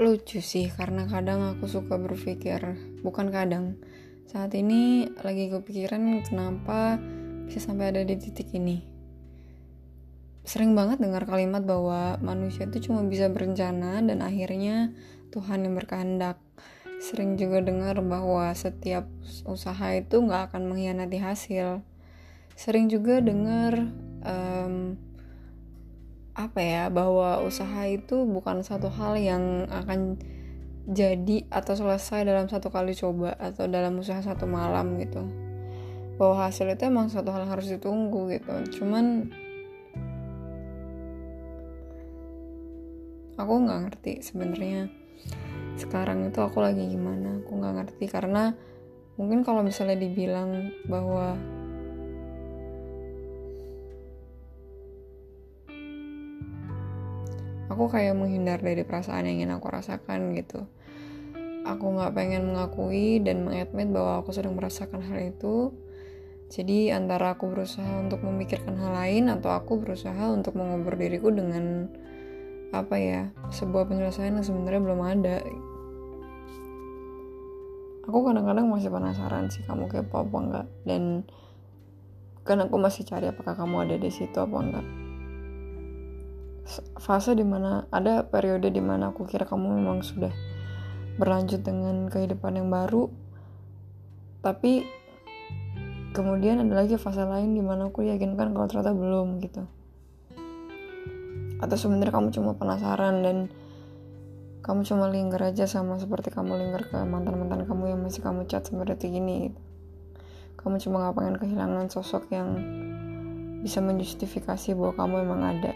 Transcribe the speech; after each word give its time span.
lucu 0.00 0.40
sih 0.40 0.72
karena 0.72 1.04
kadang 1.04 1.56
aku 1.56 1.68
suka 1.68 2.00
berpikir 2.00 2.76
bukan 3.04 3.28
kadang. 3.28 3.76
Saat 4.24 4.56
ini 4.56 5.12
lagi 5.20 5.52
kepikiran 5.52 6.24
kenapa 6.24 6.96
bisa 7.44 7.60
sampai 7.60 7.92
ada 7.92 8.00
di 8.00 8.16
titik 8.16 8.48
ini. 8.56 8.80
Sering 10.42 10.74
banget 10.74 10.98
dengar 10.98 11.28
kalimat 11.28 11.62
bahwa 11.62 12.18
manusia 12.18 12.66
itu 12.66 12.90
cuma 12.90 13.04
bisa 13.06 13.28
berencana 13.28 14.02
dan 14.02 14.24
akhirnya 14.24 14.90
Tuhan 15.30 15.68
yang 15.68 15.76
berkehendak. 15.78 16.40
Sering 16.98 17.36
juga 17.36 17.60
dengar 17.62 17.98
bahwa 18.00 18.50
setiap 18.56 19.06
usaha 19.46 19.86
itu 19.94 20.22
nggak 20.22 20.50
akan 20.50 20.72
mengkhianati 20.72 21.18
hasil. 21.20 21.82
Sering 22.56 22.88
juga 22.88 23.20
dengar 23.22 23.90
um, 24.24 24.96
apa 26.32 26.60
ya 26.64 26.84
bahwa 26.88 27.44
usaha 27.44 27.84
itu 27.84 28.24
bukan 28.24 28.64
satu 28.64 28.88
hal 28.88 29.20
yang 29.20 29.68
akan 29.68 30.16
jadi 30.88 31.46
atau 31.52 31.76
selesai 31.76 32.24
dalam 32.24 32.48
satu 32.48 32.72
kali 32.72 32.96
coba 32.96 33.36
atau 33.36 33.68
dalam 33.68 34.00
usaha 34.00 34.18
satu 34.18 34.48
malam 34.48 34.96
gitu. 34.98 35.22
Bahwa 36.16 36.48
hasil 36.48 36.72
itu 36.72 36.88
emang 36.88 37.12
satu 37.12 37.30
hal 37.30 37.44
yang 37.44 37.52
harus 37.52 37.68
ditunggu 37.68 38.32
gitu. 38.32 38.80
Cuman 38.80 39.28
aku 43.36 43.52
nggak 43.52 43.80
ngerti 43.88 44.12
sebenarnya 44.24 44.88
sekarang 45.76 46.28
itu 46.28 46.38
aku 46.40 46.60
lagi 46.60 46.88
gimana 46.88 47.44
aku 47.44 47.60
nggak 47.60 47.74
ngerti. 47.76 48.04
Karena 48.08 48.56
mungkin 49.20 49.44
kalau 49.44 49.60
misalnya 49.60 50.00
dibilang 50.00 50.72
bahwa 50.88 51.36
aku 57.72 57.88
kayak 57.88 58.12
menghindar 58.12 58.60
dari 58.60 58.84
perasaan 58.84 59.24
yang 59.24 59.42
ingin 59.42 59.56
aku 59.56 59.72
rasakan 59.72 60.36
gitu. 60.36 60.68
Aku 61.64 61.94
nggak 61.96 62.12
pengen 62.12 62.52
mengakui 62.52 63.22
dan 63.24 63.48
mengadmit 63.48 63.88
bahwa 63.88 64.20
aku 64.20 64.36
sedang 64.36 64.52
merasakan 64.52 65.00
hal 65.00 65.32
itu. 65.32 65.72
Jadi 66.52 66.92
antara 66.92 67.32
aku 67.32 67.48
berusaha 67.48 67.96
untuk 67.96 68.20
memikirkan 68.28 68.76
hal 68.76 68.92
lain 68.92 69.32
atau 69.32 69.56
aku 69.56 69.80
berusaha 69.80 70.28
untuk 70.28 70.52
mengubur 70.52 71.00
diriku 71.00 71.32
dengan 71.32 71.88
apa 72.76 72.96
ya 73.00 73.32
sebuah 73.48 73.88
penyelesaian 73.88 74.36
yang 74.36 74.44
sebenarnya 74.44 74.82
belum 74.84 75.00
ada. 75.00 75.36
Aku 78.04 78.18
kadang-kadang 78.26 78.68
masih 78.68 78.92
penasaran 78.92 79.48
sih 79.48 79.64
kamu 79.64 79.88
kepo 79.88 80.26
apa 80.28 80.36
enggak 80.36 80.66
dan 80.84 81.24
kan 82.42 82.58
aku 82.58 82.74
masih 82.74 83.06
cari 83.06 83.30
apakah 83.30 83.54
kamu 83.54 83.86
ada 83.86 83.96
di 84.02 84.10
situ 84.10 84.34
apa 84.42 84.56
enggak 84.58 84.86
fase 86.98 87.34
di 87.34 87.42
mana 87.42 87.90
ada 87.90 88.22
periode 88.22 88.70
di 88.70 88.78
mana 88.78 89.10
aku 89.10 89.26
kira 89.26 89.44
kamu 89.44 89.82
memang 89.82 90.00
sudah 90.06 90.30
berlanjut 91.18 91.60
dengan 91.60 92.08
kehidupan 92.08 92.56
yang 92.56 92.68
baru 92.70 93.10
tapi 94.42 94.86
kemudian 96.12 96.62
ada 96.62 96.84
lagi 96.84 96.94
fase 96.96 97.24
lain 97.24 97.56
di 97.56 97.62
mana 97.64 97.88
aku 97.90 98.06
yakinkan 98.06 98.54
kalau 98.54 98.66
ternyata 98.68 98.92
belum 98.94 99.42
gitu 99.42 99.62
atau 101.62 101.76
sebenarnya 101.78 102.10
kamu 102.10 102.28
cuma 102.34 102.58
penasaran 102.58 103.22
dan 103.22 103.36
kamu 104.62 104.86
cuma 104.86 105.10
linger 105.10 105.42
aja 105.42 105.66
sama 105.66 105.98
seperti 105.98 106.30
kamu 106.30 106.58
linger 106.58 106.86
ke 106.90 106.98
mantan-mantan 107.02 107.66
kamu 107.66 107.94
yang 107.94 108.00
masih 108.02 108.22
kamu 108.22 108.46
chat 108.46 108.66
sampai 108.66 108.94
detik 108.94 109.10
ini 109.10 109.50
gitu. 109.50 109.60
kamu 110.58 110.78
cuma 110.82 111.10
gak 111.10 111.14
pengen 111.18 111.36
kehilangan 111.38 111.86
sosok 111.90 112.30
yang 112.30 112.58
bisa 113.62 113.78
menjustifikasi 113.78 114.74
bahwa 114.74 114.92
kamu 114.94 115.14
emang 115.22 115.42
ada 115.58 115.74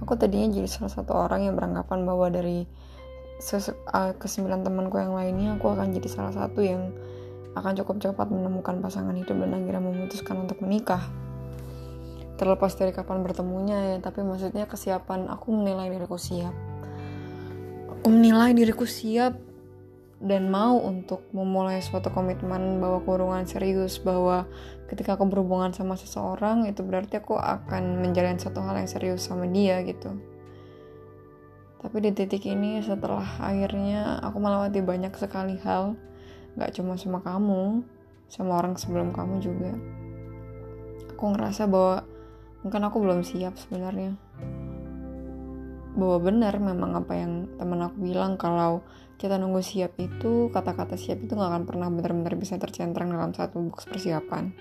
aku 0.00 0.16
tadinya 0.16 0.48
jadi 0.50 0.68
salah 0.68 0.92
satu 0.92 1.12
orang 1.14 1.46
yang 1.46 1.54
beranggapan 1.54 2.02
bahwa 2.08 2.26
dari 2.32 2.64
uh, 3.40 4.12
kesembilan 4.16 4.64
temanku 4.64 5.00
yang 5.00 5.16
lainnya 5.16 5.56
aku 5.56 5.72
akan 5.72 5.92
jadi 5.96 6.08
salah 6.08 6.32
satu 6.32 6.60
yang 6.60 6.92
akan 7.56 7.72
cukup 7.82 7.98
cepat 7.98 8.30
menemukan 8.30 8.78
pasangan 8.78 9.16
hidup 9.16 9.34
dan 9.34 9.50
akhirnya 9.56 9.82
memutuskan 9.82 10.46
untuk 10.46 10.62
menikah. 10.62 11.02
Terlepas 12.38 12.72
dari 12.78 12.94
kapan 12.94 13.20
bertemunya 13.20 13.94
ya 13.94 13.96
tapi 14.00 14.24
maksudnya 14.24 14.64
kesiapan 14.64 15.28
aku 15.28 15.50
menilai 15.52 15.90
diriku 15.92 16.16
siap. 16.16 16.54
Aku 17.90 18.06
menilai 18.08 18.54
diriku 18.56 18.86
siap 18.88 19.49
dan 20.20 20.52
mau 20.52 20.76
untuk 20.76 21.24
memulai 21.32 21.80
suatu 21.80 22.12
komitmen 22.12 22.76
bahwa 22.76 23.00
kurungan 23.00 23.48
serius 23.48 23.96
bahwa 23.96 24.44
ketika 24.92 25.16
aku 25.16 25.24
berhubungan 25.24 25.72
sama 25.72 25.96
seseorang 25.96 26.68
itu 26.68 26.84
berarti 26.84 27.16
aku 27.16 27.40
akan 27.40 28.04
menjalin 28.04 28.36
satu 28.36 28.60
hal 28.60 28.76
yang 28.76 28.90
serius 28.90 29.24
sama 29.24 29.48
dia 29.48 29.80
gitu. 29.80 30.12
Tapi 31.80 31.96
di 32.04 32.12
titik 32.12 32.44
ini 32.44 32.84
setelah 32.84 33.24
akhirnya 33.40 34.20
aku 34.20 34.36
melewati 34.36 34.84
banyak 34.84 35.16
sekali 35.16 35.56
hal 35.64 35.96
gak 36.60 36.76
cuma 36.76 37.00
sama 37.00 37.24
kamu 37.24 37.80
sama 38.28 38.60
orang 38.60 38.76
sebelum 38.76 39.16
kamu 39.16 39.40
juga. 39.40 39.72
Aku 41.16 41.32
ngerasa 41.32 41.64
bahwa 41.64 42.04
mungkin 42.60 42.84
aku 42.84 42.96
belum 43.00 43.24
siap 43.24 43.56
sebenarnya 43.56 44.20
bahwa 46.00 46.32
benar 46.32 46.56
memang 46.56 46.96
apa 46.96 47.12
yang 47.12 47.44
teman 47.60 47.84
aku 47.84 48.00
bilang 48.00 48.40
kalau 48.40 48.80
kita 49.20 49.36
nunggu 49.36 49.60
siap 49.60 50.00
itu 50.00 50.48
kata-kata 50.48 50.96
siap 50.96 51.20
itu 51.20 51.36
nggak 51.36 51.50
akan 51.52 51.64
pernah 51.68 51.92
benar-benar 51.92 52.40
bisa 52.40 52.56
tercentrang 52.56 53.12
dalam 53.12 53.36
satu 53.36 53.60
box 53.68 53.84
persiapan. 53.84 54.56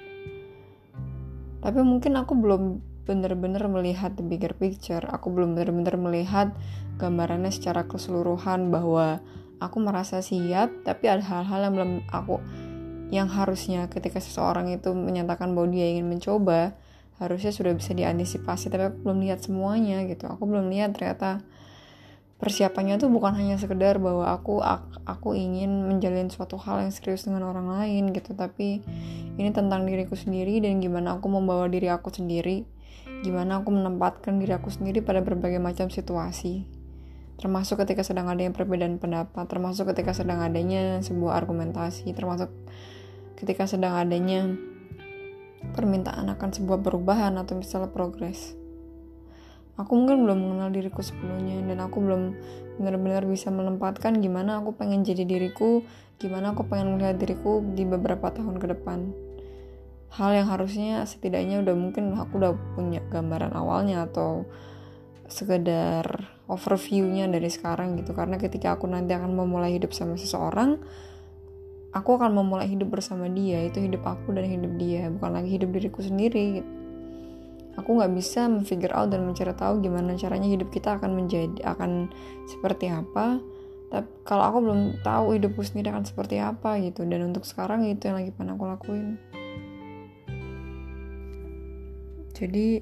Tapi 1.63 1.79
mungkin 1.79 2.19
aku 2.19 2.35
belum 2.35 2.63
benar-benar 3.07 3.71
melihat 3.71 4.19
the 4.19 4.23
bigger 4.23 4.51
picture. 4.51 5.01
Aku 5.07 5.31
belum 5.31 5.55
benar-benar 5.55 5.95
melihat 5.95 6.51
gambarannya 6.99 7.55
secara 7.55 7.87
keseluruhan 7.87 8.67
bahwa 8.67 9.23
aku 9.63 9.77
merasa 9.79 10.19
siap 10.19 10.71
tapi 10.83 11.07
ada 11.07 11.23
hal-hal 11.23 11.71
yang 11.71 11.73
belum 11.75 11.91
aku 12.11 12.39
yang 13.09 13.27
harusnya 13.27 13.89
ketika 13.89 14.21
seseorang 14.21 14.69
itu 14.69 14.93
menyatakan 14.93 15.57
bahwa 15.57 15.73
dia 15.73 15.89
ingin 15.89 16.07
mencoba 16.07 16.77
harusnya 17.19 17.51
sudah 17.51 17.75
bisa 17.75 17.91
diantisipasi 17.91 18.71
tapi 18.71 18.89
aku 18.89 18.97
belum 19.03 19.19
lihat 19.27 19.43
semuanya 19.43 20.07
gitu. 20.07 20.25
Aku 20.31 20.47
belum 20.47 20.71
lihat 20.71 20.95
ternyata 20.95 21.43
persiapannya 22.39 22.95
tuh 22.95 23.11
bukan 23.11 23.35
hanya 23.35 23.59
sekedar 23.59 23.99
bahwa 23.99 24.31
aku 24.31 24.63
aku 25.03 25.35
ingin 25.35 25.91
menjalin 25.91 26.31
suatu 26.31 26.55
hal 26.55 26.87
yang 26.87 26.91
serius 26.95 27.27
dengan 27.27 27.43
orang 27.43 27.67
lain 27.67 28.15
gitu 28.15 28.31
tapi 28.31 28.79
ini 29.35 29.51
tentang 29.51 29.83
diriku 29.83 30.15
sendiri 30.15 30.63
dan 30.63 30.79
gimana 30.79 31.19
aku 31.19 31.27
membawa 31.27 31.67
diri 31.67 31.91
aku 31.91 32.07
sendiri 32.07 32.63
gimana 33.19 33.59
aku 33.59 33.75
menempatkan 33.75 34.39
diri 34.39 34.55
aku 34.55 34.71
sendiri 34.71 35.03
pada 35.03 35.19
berbagai 35.19 35.59
macam 35.59 35.91
situasi. 35.91 36.63
Termasuk 37.35 37.83
ketika 37.83 38.03
sedang 38.07 38.31
ada 38.31 38.39
yang 38.39 38.55
perbedaan 38.55 38.99
pendapat 38.99 39.43
termasuk 39.47 39.91
ketika 39.91 40.15
sedang 40.15 40.39
adanya 40.39 41.03
sebuah 41.03 41.39
argumentasi 41.39 42.11
termasuk 42.15 42.51
ketika 43.39 43.67
sedang 43.67 43.95
adanya 43.95 44.55
permintaan 45.75 46.27
akan 46.33 46.49
sebuah 46.55 46.79
perubahan 46.79 47.35
atau 47.35 47.59
misalnya 47.59 47.91
progres. 47.91 48.55
Aku 49.79 49.95
mungkin 49.95 50.27
belum 50.27 50.39
mengenal 50.43 50.69
diriku 50.75 50.99
sepenuhnya 50.99 51.63
dan 51.63 51.79
aku 51.79 52.03
belum 52.03 52.35
benar-benar 52.79 53.23
bisa 53.23 53.47
menempatkan 53.47 54.19
gimana 54.19 54.59
aku 54.59 54.75
pengen 54.75 55.07
jadi 55.07 55.23
diriku 55.23 55.83
gimana 56.19 56.51
aku 56.51 56.67
pengen 56.67 56.99
melihat 56.99 57.15
diriku 57.15 57.63
di 57.63 57.87
beberapa 57.87 58.27
tahun 58.27 58.59
ke 58.59 58.75
depan. 58.75 59.15
Hal 60.11 60.35
yang 60.35 60.51
harusnya 60.51 61.07
setidaknya 61.07 61.63
udah 61.63 61.75
mungkin 61.79 62.11
aku 62.19 62.43
udah 62.43 62.59
punya 62.75 62.99
gambaran 63.07 63.55
awalnya 63.55 64.03
atau 64.03 64.43
sekedar 65.31 66.27
overviewnya 66.51 67.31
dari 67.31 67.47
sekarang 67.47 67.95
gitu. 67.95 68.11
Karena 68.11 68.35
ketika 68.35 68.75
aku 68.75 68.83
nanti 68.89 69.15
akan 69.15 69.31
memulai 69.31 69.79
hidup 69.79 69.95
sama 69.95 70.19
seseorang 70.19 70.75
aku 71.93 72.17
akan 72.17 72.31
memulai 72.37 72.69
hidup 72.69 72.93
bersama 72.93 73.25
dia. 73.29 73.65
Itu 73.65 73.81
hidup 73.81 74.05
aku 74.05 74.33
dan 74.35 74.45
hidup 74.45 74.71
dia 74.77 75.09
bukan 75.09 75.31
lagi 75.41 75.49
hidup 75.57 75.69
diriku 75.73 76.01
sendiri. 76.05 76.61
Aku 77.79 77.95
nggak 77.95 78.11
bisa 78.11 78.49
memfigure 78.51 78.91
out 78.91 79.07
dan 79.07 79.23
mencari 79.23 79.55
tahu 79.55 79.79
gimana 79.79 80.19
caranya 80.19 80.51
hidup 80.51 80.67
kita 80.67 80.99
akan 80.99 81.15
menjadi 81.15 81.63
akan 81.63 82.11
seperti 82.49 82.91
apa. 82.91 83.39
Tapi 83.89 84.09
kalau 84.21 84.43
aku 84.45 84.57
belum 84.61 84.81
tahu 85.01 85.25
hidupku 85.39 85.65
sendiri 85.65 85.89
akan 85.89 86.05
seperti 86.05 86.37
apa 86.37 86.77
gitu. 86.83 87.07
Dan 87.07 87.33
untuk 87.33 87.47
sekarang 87.47 87.87
itu 87.87 88.11
yang 88.11 88.21
lagi 88.21 88.29
pengen 88.35 88.53
aku 88.59 88.63
lakuin. 88.67 89.17
Jadi 92.35 92.79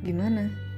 gimana 0.00 0.69